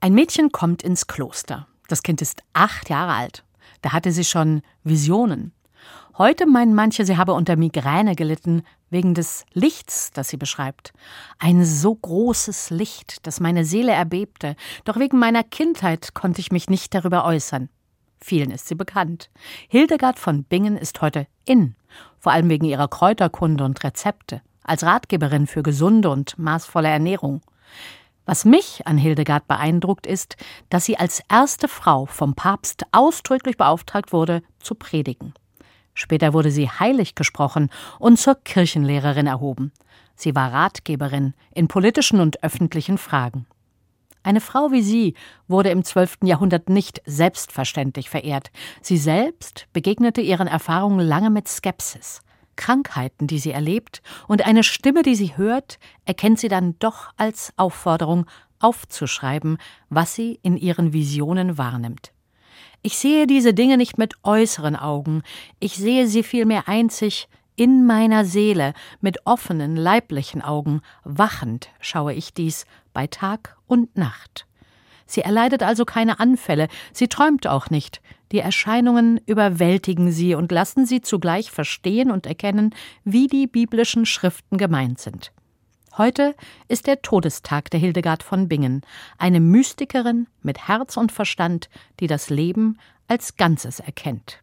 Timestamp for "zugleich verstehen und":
81.00-82.26